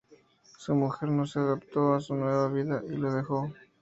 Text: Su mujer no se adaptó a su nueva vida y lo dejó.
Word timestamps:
Su 0.57 0.73
mujer 0.73 1.09
no 1.09 1.27
se 1.27 1.37
adaptó 1.37 1.93
a 1.93 1.99
su 2.01 2.15
nueva 2.15 2.47
vida 2.49 2.81
y 2.89 2.95
lo 2.95 3.13
dejó. 3.13 3.53